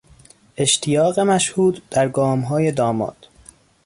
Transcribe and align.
اشتیاق 0.57 1.19
مشهود 1.19 1.81
در 1.91 2.09
گامهای 2.09 2.71
داماد 2.71 3.27